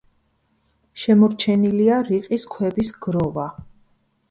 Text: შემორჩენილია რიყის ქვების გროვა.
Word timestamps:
შემორჩენილია 1.01 1.99
რიყის 2.09 2.49
ქვების 2.57 2.93
გროვა. 3.07 3.49